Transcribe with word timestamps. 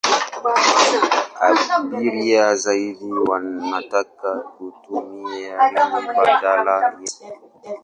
Abiria 1.75 2.45
zaidi 2.61 3.11
wanataka 3.27 4.31
kutumia 4.53 5.53
reli 5.69 6.17
badala 6.19 6.75
ya 6.83 6.91
basi. 6.95 7.23